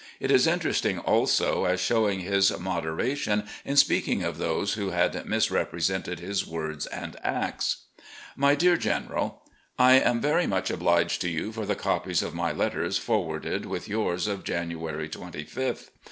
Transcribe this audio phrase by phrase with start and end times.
[0.19, 6.19] It is interesting, also, as showing his moderation in speaking of those who had misrepresented
[6.19, 7.83] his words and acts:
[8.35, 9.43] "My Dear General:
[9.77, 13.87] I am very much obliged to you for the copies of my letters, forwarded with
[13.87, 15.89] yours of January 25th.